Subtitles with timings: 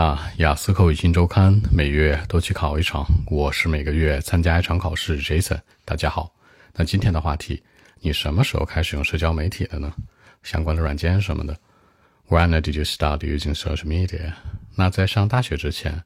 [0.00, 5.20] 啊，雅思口语新周刊每月都去考一场，我是每个月参加一场考试。
[5.20, 6.32] Jason，大家好。
[6.72, 7.62] 那今天的话题，
[8.00, 9.92] 你什么时候开始用社交媒体的呢？
[10.42, 11.54] 相关的软件什么的。
[12.30, 14.32] When did you start using social media？
[14.74, 16.02] 那在上大学之前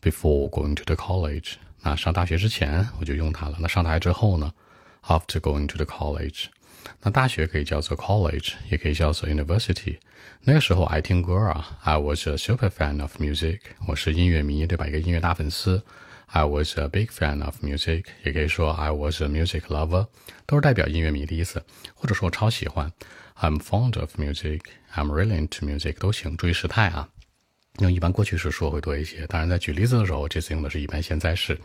[0.00, 1.54] ，before going to the college。
[1.80, 3.56] 那上大学之前我就用它了。
[3.58, 4.52] 那上大学之后呢
[5.02, 6.44] ？After going to the college。
[7.03, 9.97] 那大学可以叫做 college，也可以叫做 university。
[10.41, 14.87] 那个时候爱听歌啊，I was a super fan of music，我是音乐迷，对吧？
[14.87, 15.83] 一个音乐大粉丝。
[16.27, 20.07] I was a big fan of music，也可以说 I was a music lover，
[20.45, 21.63] 都是代表音乐迷的意思，
[21.93, 22.91] 或者说我超喜欢。
[23.39, 26.35] I'm fond of music，I'm really into music 都行。
[26.35, 27.07] 注意时态啊，
[27.78, 29.26] 用一般过去时说会多一些。
[29.26, 31.58] 当然，在举例子的时候，这次用的是一般现在式。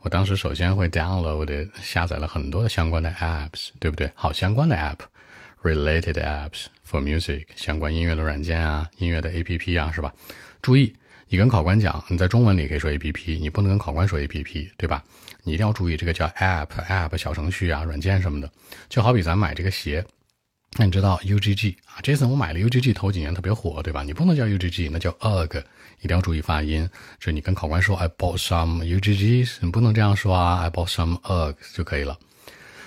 [0.00, 4.08] 我当时首先会 download 下载了很多的相关的 apps，对不对？
[4.14, 10.14] 好，相关的 app，related apps for music，相关音乐的软件啊，音乐的 app 啊，是吧？
[10.62, 10.94] 注意，
[11.28, 15.02] 你跟考官讲，你在中文里可以说 app，你不能跟考官说 app，对吧？
[15.42, 18.48] 你一定要注意这个叫 app，app 小程序啊，软件什么的。
[18.88, 20.04] 就好比咱买这个鞋，
[20.76, 24.02] 那你知道 UGG 啊？Jason，我买了 UGG，头几年特别火，对吧？
[24.02, 25.62] 你不能叫 UGG，那叫 UGG。
[26.00, 26.88] 一定要注意发音，
[27.18, 32.16] 就是你跟考官说 I bought some U G G，你不能这样说啊，I bought some Ugg 就可以了。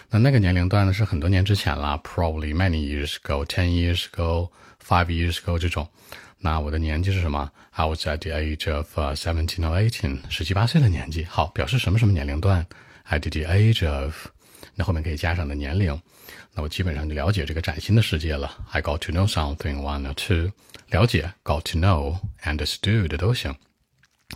[0.09, 5.85] 那那个年龄段呢是很多年之前了，probably many years ago，ten years ago，five years ago 这种。
[6.39, 11.25] 那我的年纪是什么？I was at the age of seventeen or eighteen，十七八岁的年纪。
[11.25, 12.65] 好，表示什么什么年龄段
[13.09, 14.27] ？At the age of，
[14.75, 16.01] 那后面可以加上的年龄。
[16.54, 18.66] 那我基本上就了解这个崭新的世界了。
[18.70, 20.50] I got to know something one or two，
[20.90, 23.54] 了解，got to know，understood 都行。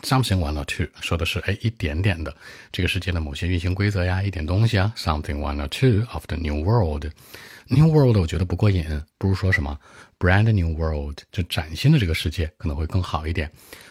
[0.03, 2.35] Something one or two 说的是哎一点点的
[2.71, 4.93] 这个世界的某些运行规则呀，一点东西啊。
[4.97, 9.79] Something one or two of the new world。New world 我觉得不过瘾，不如说什么
[10.19, 13.51] brand new world，就崭新的这个世界可能会更好一点。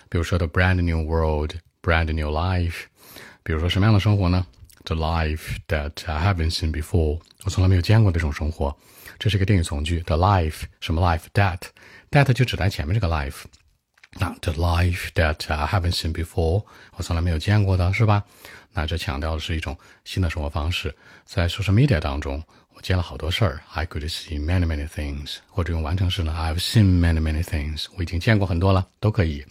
[0.09, 2.83] 比如说 the brand new world，brand new life。
[3.43, 4.45] 比如说什么样的生活呢
[4.85, 8.75] ？The life that I haven't seen before，我从来没有见过这种生活。
[9.17, 13.43] 这是一个定语从句，the life 什么 life？that，that 就指代前面这个 life。
[14.19, 16.63] 那 the life that I haven't seen before，
[16.95, 18.23] 我从来没有见过的是吧？
[18.73, 20.95] 那这强调的是一种新的生活方式。
[21.25, 22.41] 在 social media 当中，
[22.73, 29.45] 我见了好多事儿，I could see many many things，或者用完成式呢，I've seen many many things，我已经见过很多了，都可以。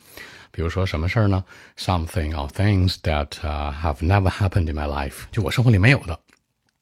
[0.56, 1.44] 比如说什么事儿呢
[1.80, 6.20] ？Something or things that have never happened in my life，就我生活里没有的，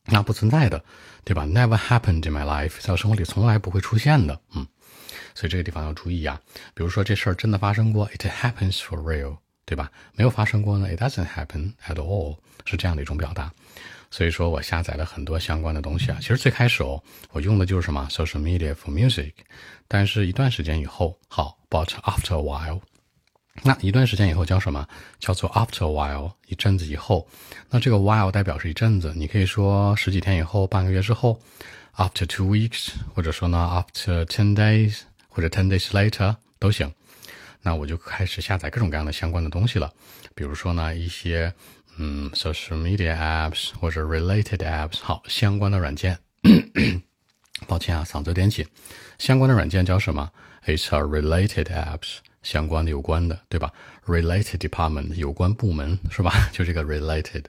[0.07, 0.83] 那不存在的，
[1.23, 4.67] 对吧？Never happened in my life，在我生活里从来不会出现的，嗯，
[5.33, 6.37] 所以这个地方要注意啊。
[6.73, 9.89] 比如说这事儿真的发生过，It happens for real，对吧？
[10.15, 13.49] 没有发生过呢，It doesn't happen at all，是这样的一种表达。
[14.09, 16.17] 所以说我下载了很多相关的东西啊。
[16.19, 19.31] 其实最开始哦，我用的就是什么 social media for music，
[19.87, 22.81] 但是一段时间以后，好，but after a while。
[23.63, 24.87] 那一段时间以后叫什么？
[25.19, 27.27] 叫做 after a while，一阵子以后。
[27.69, 31.39] 那这个 while 代表是一阵子，你可以说十几天以后、半个月之后
[31.95, 36.91] ，after two weeks，或者说呢 after ten days，或者 ten days later 都行。
[37.61, 39.91] 那我就开始下载各种各样的相关的东西了，
[40.33, 41.53] 比如说呢一些
[41.97, 46.17] 嗯 social media apps 或者 related apps，好相关的软件。
[47.67, 48.65] 抱歉啊，嗓子有点紧。
[49.19, 50.31] 相关的软件叫什么
[50.65, 52.17] ？It's a related apps。
[52.43, 53.71] 相关的、有关的，对吧
[54.05, 56.49] ？Related department 有关部门是吧？
[56.51, 57.43] 就这个 related。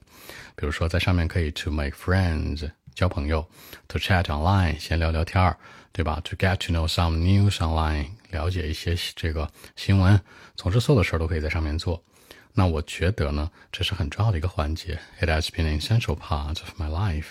[0.54, 3.48] 比如说，在上面可以 to make friends 交朋友
[3.88, 5.56] ，to chat online 先聊聊天儿，
[5.92, 10.20] 对吧？To get to know some news online 了解一些这个新闻。
[10.56, 12.04] 总之，所有的事儿都可以在上面做。
[12.52, 14.98] 那我觉得呢，这是很重要的一个环节。
[15.20, 17.26] It has been an essential part of my life。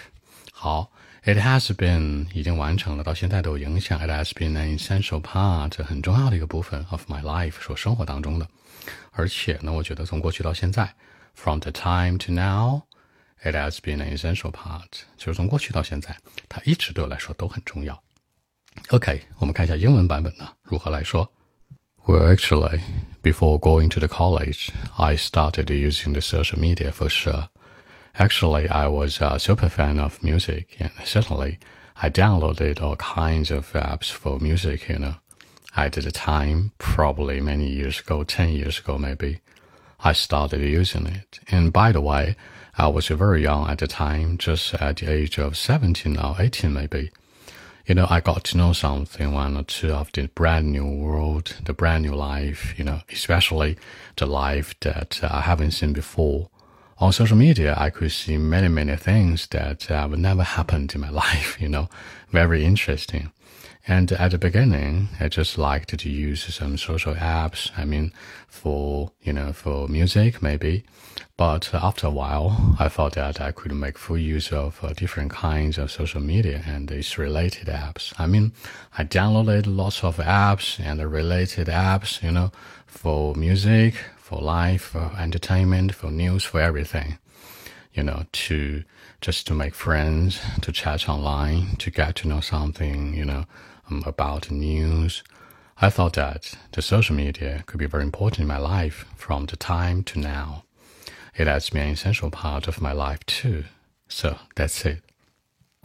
[0.52, 0.92] 好。
[1.25, 3.99] It has been 已经完成了，到现在都有影响。
[3.99, 8.49] It has been an essential part 很重要的一个部分 of my life，说生活当中的。
[9.11, 10.95] 而且呢，我觉得从过去到现在，
[11.35, 16.17] from the time to now，it has been an essential part，就是从过去到现在，
[16.49, 18.01] 它一直对我来说都很重要。
[18.91, 21.29] OK，我们看一下英文版本呢如何来说。
[22.05, 22.81] Well, actually,
[23.21, 27.49] before going to the college, I started using the social media for sure.
[28.20, 31.60] Actually, I was a super fan of music, and certainly
[32.02, 35.16] I downloaded all kinds of apps for music, you know.
[35.78, 39.40] At the time, probably many years ago, 10 years ago maybe,
[40.02, 41.40] I started using it.
[41.50, 42.36] And by the way,
[42.78, 46.74] I was very young at the time, just at the age of 17 or 18
[46.74, 47.12] maybe.
[47.86, 51.56] You know, I got to know something, one or two of the brand new world,
[51.64, 53.78] the brand new life, you know, especially
[54.18, 56.50] the life that I haven't seen before
[57.02, 61.10] on social media, I could see many, many things that have never happened in my
[61.26, 61.90] life, you know,
[62.30, 63.32] very interesting.
[63.88, 67.72] And at the beginning, I just liked to use some social apps.
[67.76, 68.14] I mean,
[68.48, 70.84] for, you know, for music maybe.
[71.36, 75.32] But after a while, I thought that I could make full use of uh, different
[75.32, 78.14] kinds of social media and its related apps.
[78.20, 78.52] I mean,
[78.96, 82.52] I downloaded lots of apps and related apps, you know,
[82.86, 83.96] for music,
[84.32, 87.18] for life, for entertainment, for news, for everything.
[87.94, 88.84] You know, to
[89.20, 93.44] just to make friends, to chat online, to get to know something, you know,
[93.90, 95.22] um, about news.
[95.82, 99.58] I thought that the social media could be very important in my life from the
[99.58, 100.64] time to now.
[101.36, 103.66] It has been an essential part of my life too.
[104.08, 105.11] So that's it.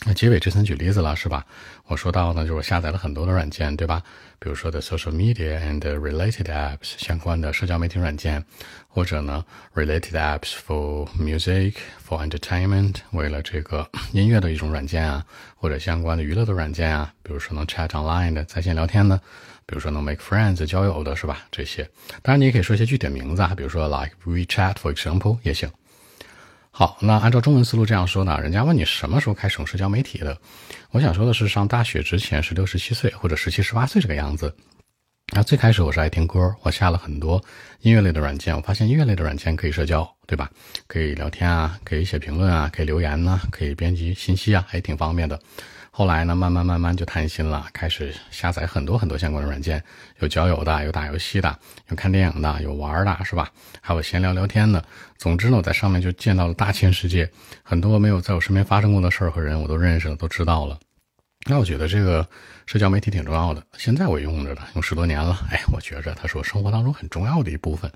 [0.04, 1.44] 那结尾这层举例子了，是吧？
[1.86, 4.02] 我说到呢，就是我下载了很多的软件，对吧？
[4.38, 8.44] 比如说的 social media and related apps 相关的社交媒体软件，
[8.86, 9.42] 或者呢
[9.74, 11.74] related apps for music
[12.06, 15.24] for entertainment 为了这个音乐的一种软件啊，
[15.56, 19.16] 或者相关的娱乐的软件啊，比如说能 chat online 的在线聊天的，
[19.64, 21.46] 比如说能 make friends 交友的，是吧？
[21.50, 21.88] 这些，
[22.22, 25.68] 当然你也可以说一些具体的名字啊，比如说 like WeChat for example 也行。
[26.78, 30.36] 好，那按照中文思路这样说呢，人家问你什么时候开始用社交媒体的，
[30.90, 34.54] 我想说的是上大学之前，十六、十七岁或者十七、十八岁这个样子。
[35.32, 37.42] 那最开始我是爱听歌，我下了很多
[37.80, 40.50] 音乐类的软件，我发现音乐类的软件可以社交，对吧？
[40.86, 45.40] 可以聊天啊，可以写评论啊，可以留言呢，可以编辑信息啊，还挺方便的。
[45.98, 49.82] 后来呢，慢慢慢慢就贪心了，开始下载很多很多相关的软件，
[50.18, 51.58] 有交友的，有打游戏的，
[51.88, 53.50] 有看电影的，有玩的，是吧？
[53.80, 54.84] 还有闲聊聊天的。
[55.16, 57.26] 总之呢，我在上面就见到了大千世界，
[57.62, 60.78] 很多没有在我身边发生过的事儿和人，我都认识了，都知道了。
[61.48, 62.28] 那我觉得这个
[62.66, 65.46] 社交媒体挺重要的，现在我用着了，用十多年了。
[65.50, 67.90] 哎，我觉着它是我生活当中很重要的一部分。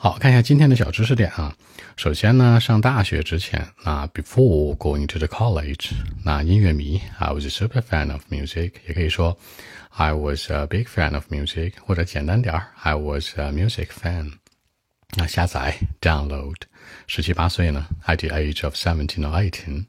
[0.00, 1.52] 好，看一下今天的小知识点啊。
[1.96, 5.90] 首先呢，上大学之前那，before going to the college，
[6.24, 9.36] 那音乐迷，I was a super fan of music，也可以说
[9.88, 14.34] I was a big fan of music，或者简单点儿，I was a music fan。
[15.16, 16.54] 那下载 download，
[17.08, 19.86] 十七八岁呢，at the age of seventeen or eighteen。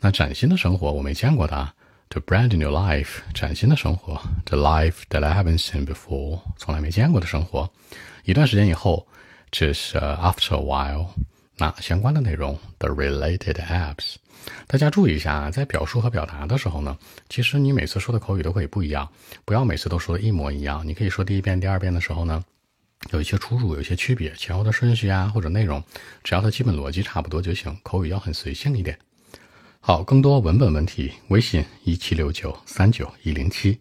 [0.00, 1.72] 那崭新的生活，我没见过的啊
[2.10, 7.72] ，to brand new life，崭新的生活，the life that I haven't seen before，从来没见过的生活。
[8.24, 9.08] 一段时间以后。
[9.50, 11.08] 就是 after a while，
[11.56, 14.16] 那相关的内容 the related apps，
[14.66, 16.96] 大家注意一下，在表述和表达的时候呢，
[17.28, 19.08] 其实你每次说的口语都可以不一样，
[19.44, 20.86] 不要每次都说的一模一样。
[20.86, 22.44] 你可以说第一遍、第二遍的时候呢，
[23.10, 25.82] 有一些出入，有一些区别，前后的顺序啊或者内容，
[26.22, 27.76] 只要它基本逻辑差不多就行。
[27.82, 28.98] 口语要很随性一点。
[29.80, 33.78] 好，更多文本问题，微信一七六九三九一零七。